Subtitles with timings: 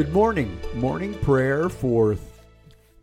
[0.00, 0.58] Good morning.
[0.76, 2.16] Morning prayer for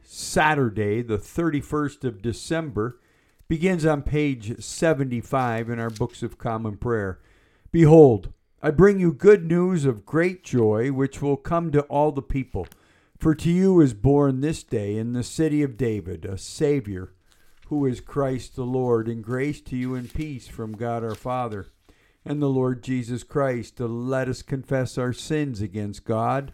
[0.02, 3.00] Saturday, the 31st of December,
[3.48, 7.20] begins on page 75 in our Books of Common Prayer.
[7.72, 8.34] Behold,
[8.64, 12.68] I bring you good news of great joy, which will come to all the people.
[13.20, 17.14] For to you is born this day in the city of David a Savior,
[17.68, 21.68] who is Christ the Lord, and grace to you and peace from God our Father
[22.26, 23.78] and the Lord Jesus Christ.
[23.78, 26.54] To let us confess our sins against God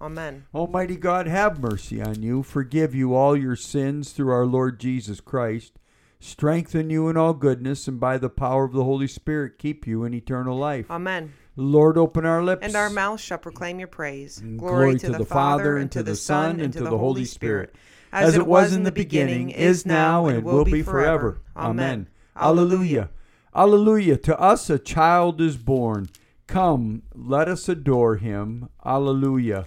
[0.00, 0.46] Amen.
[0.54, 5.20] Almighty God, have mercy on you, forgive you all your sins through our Lord Jesus
[5.20, 5.72] Christ,
[6.20, 10.04] strengthen you in all goodness, and by the power of the Holy Spirit keep you
[10.04, 10.90] in eternal life.
[10.90, 11.32] Amen.
[11.56, 12.64] Lord, open our lips.
[12.64, 14.38] And our mouths shall proclaim your praise.
[14.38, 17.74] And glory, to, the, Father, and to the Son, and to the Holy Spirit,
[18.12, 21.40] as it was in the beginning, is now, and will be forever.
[21.56, 22.08] Amen.
[22.36, 23.10] Alleluia.
[23.52, 24.16] Alleluia.
[24.18, 26.08] To us a child is born.
[26.46, 28.68] Come, let us adore him.
[28.86, 29.66] Alleluia.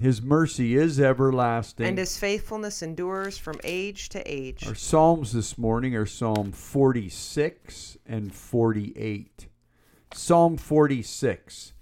[0.00, 1.84] His mercy is everlasting.
[1.84, 4.66] And his faithfulness endures from age to age.
[4.66, 9.48] Our Psalms this morning are Psalm 46 and 48.
[10.14, 11.74] Psalm 46.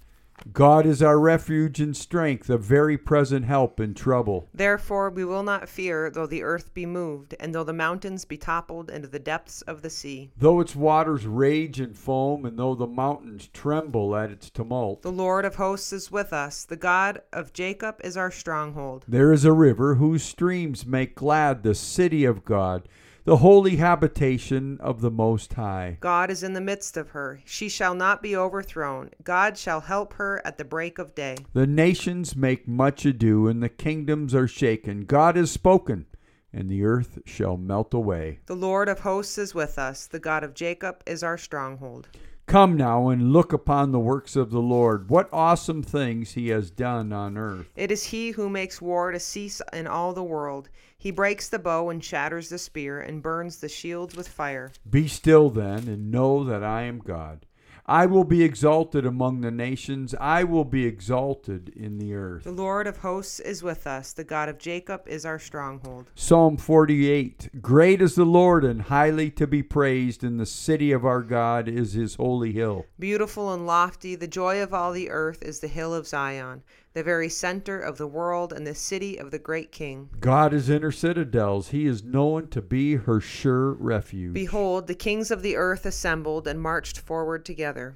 [0.52, 4.48] God is our refuge and strength, a very present help in trouble.
[4.54, 8.36] Therefore we will not fear, though the earth be moved, and though the mountains be
[8.36, 10.30] toppled into the depths of the sea.
[10.36, 15.02] Though its waters rage and foam, and though the mountains tremble at its tumult.
[15.02, 19.04] The Lord of hosts is with us, the God of Jacob is our stronghold.
[19.08, 22.88] There is a river whose streams make glad the city of God
[23.28, 25.98] the holy habitation of the Most High.
[26.00, 27.42] God is in the midst of her.
[27.44, 29.10] She shall not be overthrown.
[29.22, 31.36] God shall help her at the break of day.
[31.52, 35.04] The nations make much ado, and the kingdoms are shaken.
[35.04, 36.06] God has spoken,
[36.54, 38.38] and the earth shall melt away.
[38.46, 40.06] The Lord of hosts is with us.
[40.06, 42.08] The God of Jacob is our stronghold.
[42.48, 45.10] Come now and look upon the works of the Lord.
[45.10, 47.66] What awesome things he has done on earth.
[47.76, 50.70] It is he who makes war to cease in all the world.
[50.96, 54.72] He breaks the bow and shatters the spear and burns the shields with fire.
[54.88, 57.44] Be still then and know that I am God.
[57.90, 60.14] I will be exalted among the nations.
[60.20, 62.44] I will be exalted in the earth.
[62.44, 64.12] The Lord of hosts is with us.
[64.12, 66.10] The God of Jacob is our stronghold.
[66.14, 71.06] Psalm 48 Great is the Lord and highly to be praised, in the city of
[71.06, 72.84] our God is his holy hill.
[72.98, 76.62] Beautiful and lofty, the joy of all the earth is the hill of Zion
[76.98, 80.10] the very center of the world and the city of the great king.
[80.18, 81.68] God is in her citadels.
[81.68, 84.34] He is known to be her sure refuge.
[84.34, 87.94] Behold, the kings of the earth assembled and marched forward together.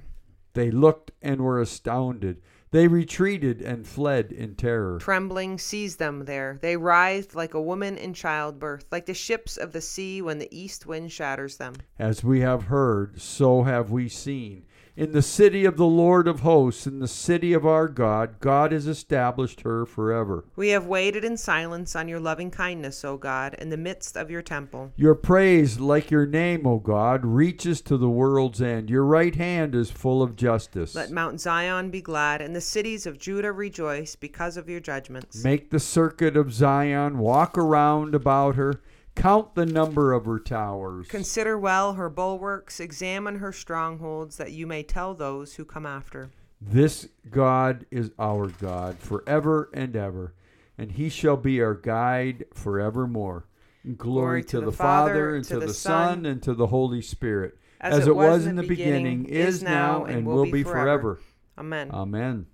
[0.53, 2.41] They looked and were astounded.
[2.71, 4.99] They retreated and fled in terror.
[4.99, 6.59] Trembling seized them there.
[6.61, 10.57] They writhed like a woman in childbirth, like the ships of the sea when the
[10.57, 11.73] east wind shatters them.
[11.99, 14.63] As we have heard, so have we seen
[14.95, 18.71] in the city of the Lord of hosts, in the city of our God, God
[18.71, 20.45] has established her forever.
[20.55, 24.29] We have waited in silence on your loving kindness, O God, in the midst of
[24.29, 24.91] your temple.
[24.95, 28.89] Your praise, like your name, O God, reaches to the world's end.
[28.89, 30.93] Your right hand is full of justice.
[30.93, 35.43] Let Mount Zion be glad, and the cities of Judah rejoice because of your judgments.
[35.43, 38.81] Make the circuit of Zion, walk around about her
[39.15, 41.07] Count the number of her towers.
[41.07, 46.29] Consider well her bulwarks, examine her strongholds, that you may tell those who come after.
[46.59, 50.33] This God is our God forever and ever,
[50.77, 53.47] and he shall be our guide forevermore.
[53.83, 56.67] Glory, Glory to, to, the, the Father, and to, the, the Son, and to the
[56.67, 60.63] Holy Spirit, as, as it was in the beginning, beginning is now, and will be
[60.63, 61.15] forever.
[61.15, 61.19] forever.
[61.57, 61.91] Amen.
[61.91, 62.45] Amen.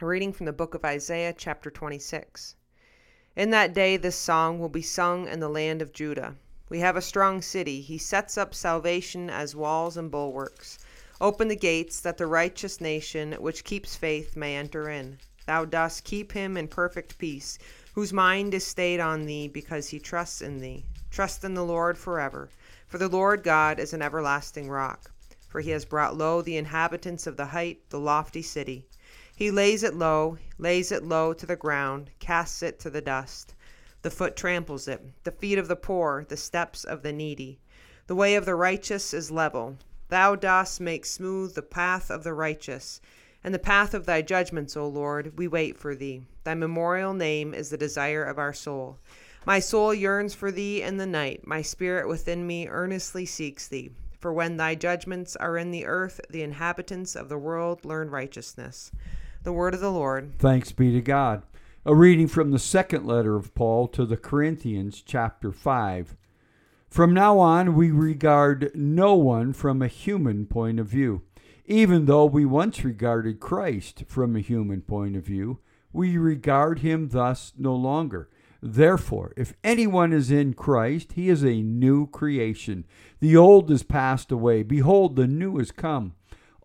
[0.00, 2.56] A reading from the book of Isaiah, chapter 26.
[3.36, 6.36] In that day this song will be sung in the land of Judah.
[6.70, 7.82] We have a strong city.
[7.82, 10.78] He sets up salvation as walls and bulwarks.
[11.20, 15.18] Open the gates, that the righteous nation, which keeps faith, may enter in.
[15.44, 17.58] Thou dost keep him in perfect peace,
[17.92, 20.86] whose mind is stayed on thee, because he trusts in thee.
[21.10, 22.48] Trust in the Lord forever,
[22.86, 25.10] for the Lord God is an everlasting rock.
[25.46, 28.86] for he has brought low the inhabitants of the height, the lofty city.
[29.38, 33.54] He lays it low, lays it low to the ground, casts it to the dust.
[34.00, 37.60] The foot tramples it, the feet of the poor, the steps of the needy.
[38.06, 39.76] The way of the righteous is level.
[40.08, 43.02] Thou dost make smooth the path of the righteous.
[43.44, 46.22] And the path of thy judgments, O Lord, we wait for thee.
[46.44, 48.96] Thy memorial name is the desire of our soul.
[49.44, 51.46] My soul yearns for thee in the night.
[51.46, 53.90] My spirit within me earnestly seeks thee.
[54.18, 58.90] For when thy judgments are in the earth, the inhabitants of the world learn righteousness.
[59.46, 60.32] The word of the Lord.
[60.40, 61.44] Thanks be to God.
[61.84, 66.16] A reading from the second letter of Paul to the Corinthians, chapter 5.
[66.90, 71.22] From now on, we regard no one from a human point of view.
[71.64, 75.60] Even though we once regarded Christ from a human point of view,
[75.92, 78.28] we regard him thus no longer.
[78.60, 82.84] Therefore, if anyone is in Christ, he is a new creation.
[83.20, 84.64] The old is passed away.
[84.64, 86.14] Behold, the new is come.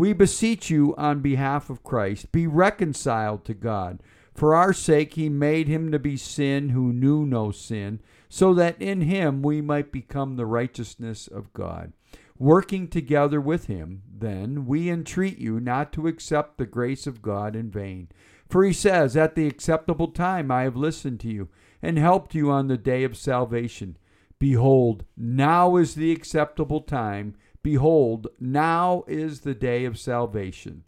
[0.00, 4.02] We beseech you on behalf of Christ, be reconciled to God.
[4.34, 8.80] For our sake he made him to be sin who knew no sin, so that
[8.80, 11.92] in him we might become the righteousness of God.
[12.38, 17.54] Working together with him, then, we entreat you not to accept the grace of God
[17.54, 18.08] in vain.
[18.48, 21.50] For he says, At the acceptable time I have listened to you,
[21.82, 23.98] and helped you on the day of salvation.
[24.38, 27.34] Behold, now is the acceptable time.
[27.62, 30.84] Behold, now is the day of salvation.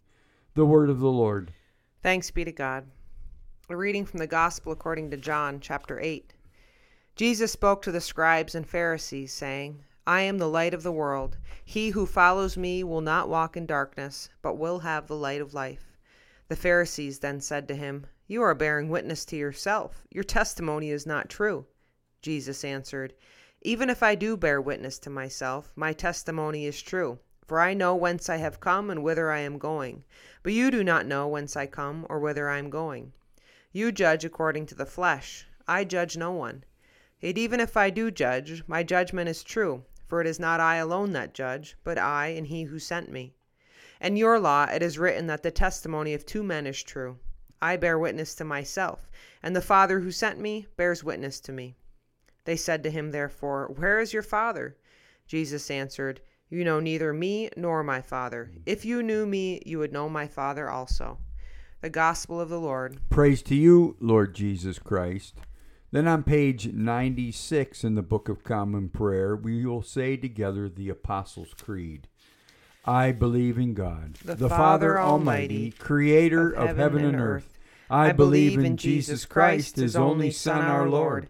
[0.55, 1.53] The word of the Lord.
[2.01, 2.87] Thanks be to God.
[3.69, 6.33] A reading from the Gospel according to John, chapter 8.
[7.15, 11.37] Jesus spoke to the scribes and Pharisees, saying, I am the light of the world.
[11.63, 15.53] He who follows me will not walk in darkness, but will have the light of
[15.53, 15.95] life.
[16.47, 20.07] The Pharisees then said to him, You are bearing witness to yourself.
[20.09, 21.67] Your testimony is not true.
[22.23, 23.13] Jesus answered,
[23.63, 27.19] Even if I do bear witness to myself, my testimony is true.
[27.47, 30.03] For I know whence I have come and whither I am going.
[30.43, 33.13] But you do not know whence I come or whither I am going.
[33.71, 35.47] You judge according to the flesh.
[35.67, 36.63] I judge no one.
[37.19, 39.83] Yet even if I do judge, my judgment is true
[40.13, 43.33] for it is not I alone that judge, but I and he who sent me.
[43.99, 47.17] In your law it is written that the testimony of two men is true.
[47.59, 49.09] I bear witness to myself,
[49.41, 51.77] and the Father who sent me bears witness to me.
[52.45, 54.77] They said to him, therefore, Where is your Father?
[55.27, 58.51] Jesus answered, You know neither me nor my Father.
[58.65, 61.19] If you knew me, you would know my Father also.
[61.81, 62.97] The Gospel of the Lord.
[63.09, 65.35] Praise to you, Lord Jesus Christ.
[65.91, 70.89] Then on page 96 in the Book of Common Prayer, we will say together the
[70.89, 72.07] Apostles' Creed.
[72.85, 77.57] I believe in God, the, the Father Almighty, creator of heaven, of heaven and earth.
[77.89, 81.29] I believe in Jesus Christ, his only Son, our Lord.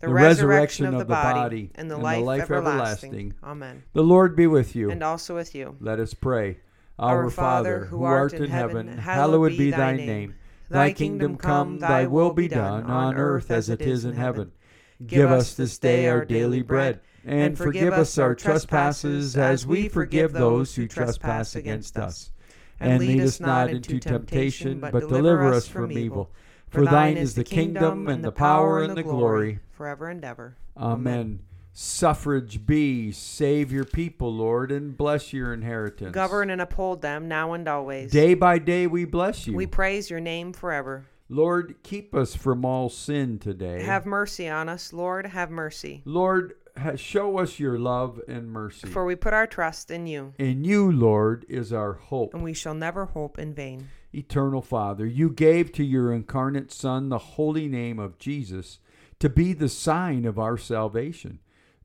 [0.00, 3.34] the resurrection of the body, and the life everlasting.
[3.42, 3.82] Amen.
[3.92, 4.90] The Lord be with you.
[4.90, 5.76] And also with you.
[5.80, 6.58] Let us pray.
[6.98, 10.34] Our Father, who art in heaven, hallowed be thy name.
[10.68, 14.52] Thy kingdom come, thy will be done, on earth as it is in heaven.
[15.06, 20.32] Give us this day our daily bread, and forgive us our trespasses as we forgive
[20.32, 22.32] those who trespass against us.
[22.80, 26.30] And lead us not into temptation, but deliver us from evil.
[26.68, 30.56] For thine is the kingdom, and the power, and the glory, forever and ever.
[30.76, 31.40] Amen.
[31.72, 36.12] Suffrage B, save your people, Lord, and bless your inheritance.
[36.12, 38.10] Govern and uphold them now and always.
[38.10, 39.54] Day by day we bless you.
[39.54, 41.04] We praise your name forever.
[41.28, 43.82] Lord, keep us from all sin today.
[43.82, 46.02] Have mercy on us, Lord, have mercy.
[46.04, 46.54] Lord,
[46.94, 48.88] show us your love and mercy.
[48.88, 50.34] For we put our trust in you.
[50.38, 52.32] In you, Lord, is our hope.
[52.32, 53.88] And we shall never hope in vain.
[54.16, 58.78] Eternal Father, you gave to your incarnate Son the holy name of Jesus
[59.18, 61.40] to be the sign of our salvation.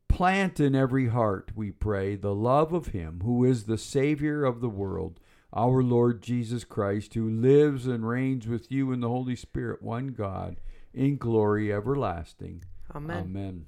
[0.07, 4.61] Plant in every heart, we pray, the love of him who is the Savior of
[4.61, 5.19] the world
[5.53, 10.07] our Lord Jesus Christ, who lives and reigns with you in the Holy Spirit, one
[10.09, 10.61] God,
[10.93, 12.63] in glory everlasting.
[12.95, 13.17] Amen.
[13.17, 13.65] Amen.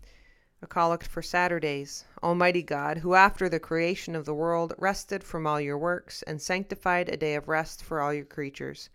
[0.64, 2.06] A collect for Saturdays.
[2.24, 6.42] Almighty God, who after the creation of the world rested from all your works and
[6.42, 8.90] sanctified a day of rest for all your creatures,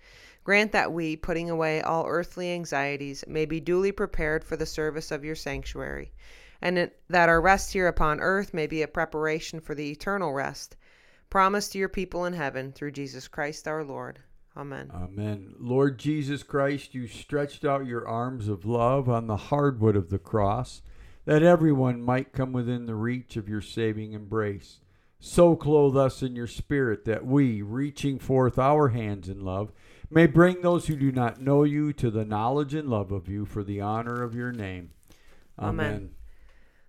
[0.44, 5.10] grant that we, putting away all earthly anxieties, may be duly prepared for the service
[5.10, 6.10] of your sanctuary,
[6.62, 10.74] and that our rest here upon earth may be a preparation for the eternal rest
[11.28, 14.20] promised to your people in heaven through Jesus Christ our Lord.
[14.56, 14.90] Amen.
[14.94, 15.54] Amen.
[15.58, 20.18] Lord Jesus Christ, you stretched out your arms of love on the hardwood of the
[20.18, 20.80] cross
[21.28, 24.80] that everyone might come within the reach of your saving embrace.
[25.20, 29.70] So clothe us in your spirit that we, reaching forth our hands in love,
[30.08, 33.44] may bring those who do not know you to the knowledge and love of you
[33.44, 34.92] for the honor of your name.
[35.58, 35.86] Amen.
[35.86, 36.10] Amen.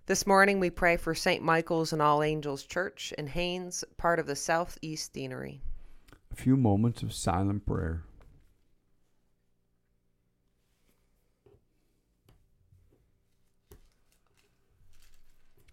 [0.06, 1.42] This morning we pray for St.
[1.42, 5.60] Michael's and All Angels Church in Haines, part of the Southeast Deanery.
[6.32, 8.04] A few moments of silent prayer.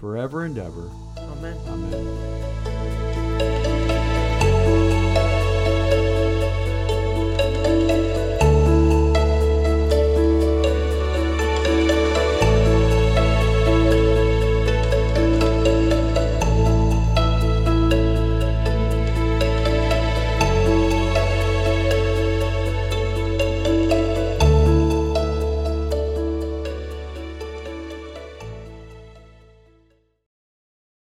[0.00, 0.90] forever and ever.
[1.18, 1.56] Amen.
[1.68, 2.29] Amen.